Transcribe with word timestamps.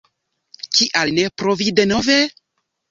Kial 0.79 1.13
ne 1.21 1.29
provi 1.43 1.71
denove? 1.83 2.21